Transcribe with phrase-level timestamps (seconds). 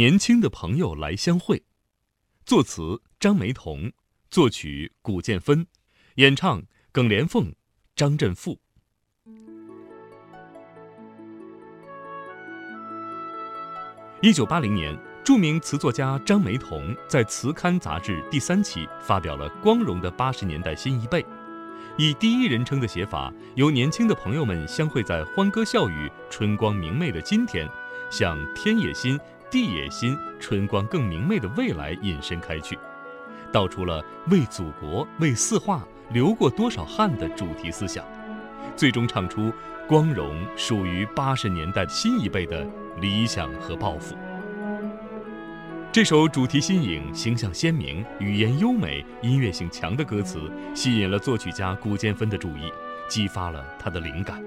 [0.00, 1.62] 年轻的朋友来相会，
[2.46, 3.92] 作词张梅彤，
[4.30, 5.66] 作曲古建芬，
[6.14, 7.54] 演唱耿连凤、
[7.94, 8.58] 张振富。
[14.22, 21.22] 一九八零年，著名词作家张梅彤在《词刊》杂志第三期发表了《光荣的八十年代新一辈》，
[21.98, 27.68] 以第一人称的写法，由年轻的朋友们相会在欢歌笑语、春光明媚的今天，
[28.10, 29.20] 向天也新。
[29.50, 32.78] 地也新，春光更明媚的未来引申开去，
[33.52, 38.04] 道出了为祖国、为四化流过多少汗的主题思想，
[38.76, 39.52] 最终唱出
[39.88, 42.64] 光荣属于八十年代新一辈的
[43.00, 44.14] 理想和抱负。
[45.90, 50.40] 这首主题新颖、形象鲜明、语言优美、音乐性强的歌词，
[50.72, 52.72] 吸引了作曲家古建芬的注意，
[53.08, 54.40] 激发了他的灵感。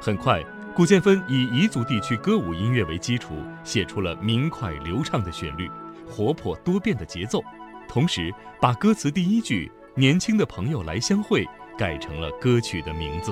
[0.00, 0.42] 很快。
[0.80, 5.70] 古建芬以彝族地区歌舞音乐为基础，写出了明快流畅的旋律、
[6.08, 7.44] 活泼多变的节奏，
[7.86, 11.46] 同时把歌词第一句“年轻的朋友来相会”
[11.76, 13.30] 改成了歌曲的名字。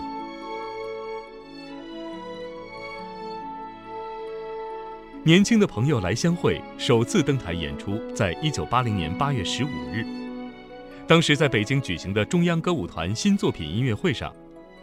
[5.25, 10.05] 年轻的朋友来相会首次登台演出在一九八零年八月十五日，
[11.07, 14.31] 当时在北京举行的中央歌舞团新作品音乐会上。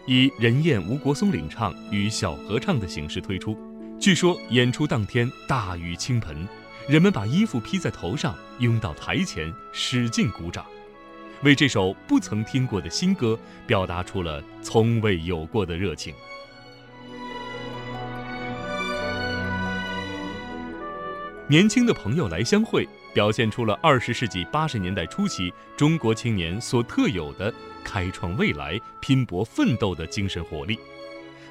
[0.08, 3.58] 以任燕、吴国松领唱与小合唱的形式推出。
[4.00, 6.47] 据说演出当天大雨倾盆，
[6.88, 10.66] 人们把衣服披在头上，拥到台前，使劲鼓掌，
[11.44, 16.14] 为这首不曾听过的新歌表达出了从未有过的热情。
[21.47, 27.52] 年轻的朋友来相会，表现出了二十世纪八十年代初期中国青年所特有的。
[27.82, 30.78] 开创未来、拼搏奋斗的精神活力，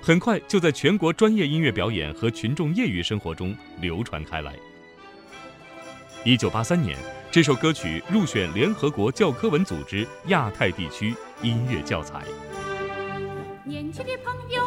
[0.03, 4.53] 很快就在全国专业音乐表演和群众业余生活中流传开来。
[6.25, 6.98] 一九八三年，
[7.31, 12.25] 这首歌曲入选联合国教科文组织亚太地区音乐教材。
[13.64, 14.64] 年轻的朋友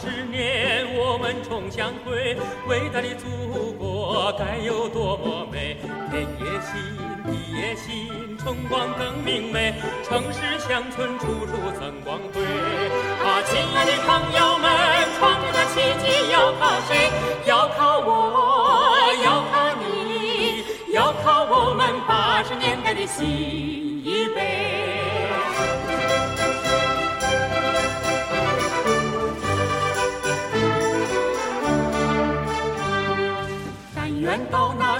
[0.00, 2.34] 十年，我们重相会，
[2.66, 5.76] 伟大的祖国该有多么美！
[6.10, 6.80] 天也新，
[7.26, 9.74] 地也新，春光更明媚，
[10.08, 12.40] 城市乡村处处增光辉。
[12.40, 14.72] 啊，亲爱的朋友们，
[15.18, 17.10] 创造的奇迹要靠谁？
[17.44, 23.89] 要靠我，要靠你，要靠我们八十年代的新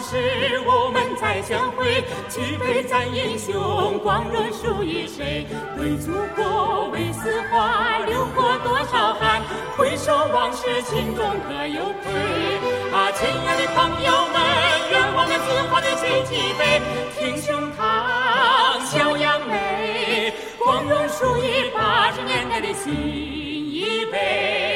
[0.03, 5.47] 时我们再相会，举杯赞英雄，光荣属于谁？
[5.79, 9.43] 为祖国为四化流过多少汗，
[9.77, 12.11] 回首往事心中可有愧？
[12.93, 14.41] 啊，亲爱的朋友们，
[14.91, 16.81] 愿我们自豪的举起杯，
[17.19, 24.70] 挺胸膛，笑扬眉，光荣属于八十年代的新一辈。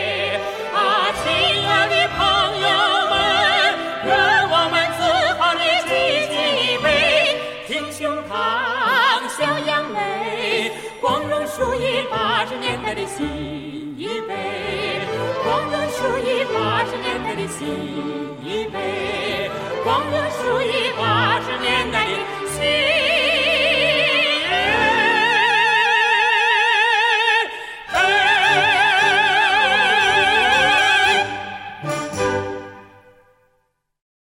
[11.56, 14.20] 属于八十年代的新一